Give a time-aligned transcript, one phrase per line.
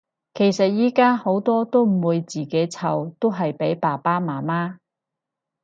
[0.33, 4.77] 其實依家好多都唔會自己湊，都係俾爸爸媽媽